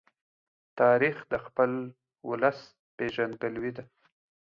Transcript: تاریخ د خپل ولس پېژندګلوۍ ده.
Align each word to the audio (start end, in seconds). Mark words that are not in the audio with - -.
تاریخ 0.79 1.17
د 1.31 1.33
خپل 1.45 1.71
ولس 2.29 2.59
پېژندګلوۍ 2.97 3.71
ده. 3.77 3.83